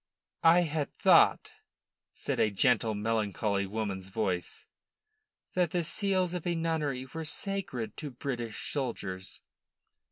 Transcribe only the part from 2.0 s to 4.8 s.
said a gentle, melancholy woman's voice,